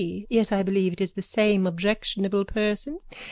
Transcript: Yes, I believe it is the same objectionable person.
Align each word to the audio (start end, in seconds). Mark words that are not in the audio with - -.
Yes, 0.31 0.51
I 0.51 0.63
believe 0.63 0.93
it 0.93 1.01
is 1.01 1.11
the 1.11 1.21
same 1.21 1.67
objectionable 1.67 2.43
person. 2.43 3.01